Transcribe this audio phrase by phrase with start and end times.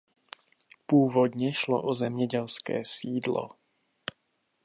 [0.85, 3.49] Původně šlo o zemědělské sídlo.